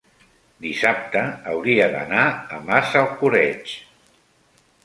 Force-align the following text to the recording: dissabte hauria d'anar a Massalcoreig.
dissabte 0.65 1.21
hauria 1.51 1.91
d'anar 1.97 2.25
a 2.57 2.65
Massalcoreig. 2.71 3.79